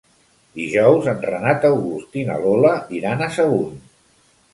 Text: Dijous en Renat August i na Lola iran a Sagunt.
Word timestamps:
Dijous 0.59 1.09
en 1.11 1.19
Renat 1.25 1.67
August 1.69 2.17
i 2.21 2.23
na 2.29 2.37
Lola 2.45 2.71
iran 3.01 3.21
a 3.27 3.29
Sagunt. 3.37 3.77